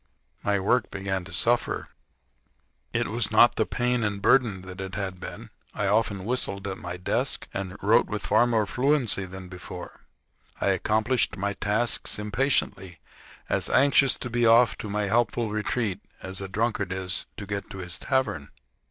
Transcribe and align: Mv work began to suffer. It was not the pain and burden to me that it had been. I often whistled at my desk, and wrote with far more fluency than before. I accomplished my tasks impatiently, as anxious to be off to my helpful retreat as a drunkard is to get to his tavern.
Mv 0.43 0.63
work 0.63 0.89
began 0.89 1.23
to 1.25 1.31
suffer. 1.31 1.89
It 2.91 3.09
was 3.09 3.29
not 3.29 3.55
the 3.55 3.67
pain 3.67 4.03
and 4.03 4.19
burden 4.19 4.61
to 4.63 4.67
me 4.67 4.73
that 4.73 4.81
it 4.81 4.95
had 4.95 5.19
been. 5.19 5.51
I 5.75 5.85
often 5.85 6.25
whistled 6.25 6.67
at 6.67 6.79
my 6.79 6.97
desk, 6.97 7.47
and 7.53 7.77
wrote 7.83 8.07
with 8.07 8.25
far 8.25 8.47
more 8.47 8.65
fluency 8.65 9.25
than 9.25 9.47
before. 9.47 10.07
I 10.59 10.69
accomplished 10.69 11.37
my 11.37 11.53
tasks 11.53 12.17
impatiently, 12.17 12.99
as 13.47 13.69
anxious 13.69 14.17
to 14.17 14.31
be 14.31 14.43
off 14.43 14.75
to 14.79 14.89
my 14.89 15.03
helpful 15.05 15.51
retreat 15.51 15.99
as 16.23 16.41
a 16.41 16.47
drunkard 16.47 16.91
is 16.91 17.27
to 17.37 17.45
get 17.45 17.69
to 17.69 17.77
his 17.77 17.99
tavern. 17.99 18.49